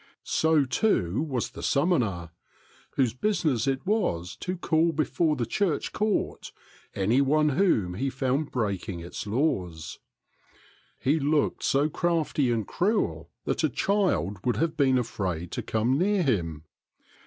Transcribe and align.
So, 0.23 0.65
too, 0.65 1.21
was 1.21 1.51
the 1.51 1.61
summoner, 1.61 2.31
whose 2.95 3.13
business 3.13 3.67
it 3.67 3.85
was 3.85 4.35
to 4.37 4.57
call 4.57 4.91
before 4.93 5.35
the 5.35 5.45
church 5.45 5.93
court 5.93 6.51
any 6.95 7.21
one 7.21 7.49
whom 7.49 7.93
he 7.93 8.09
found 8.09 8.49
break 8.49 8.89
ing 8.89 8.99
its 8.99 9.27
laws. 9.27 9.99
He 10.97 11.19
looked 11.19 11.61
so 11.61 11.87
crafty 11.87 12.49
and 12.49 12.65
cruel 12.65 13.29
that 13.45 13.63
a 13.63 13.69
child 13.69 14.39
would 14.43 14.55
have 14.55 14.75
been 14.75 14.97
afraid 14.97 15.51
to 15.51 15.61
come 15.61 15.99
near 15.99 16.23
him. 16.23 16.63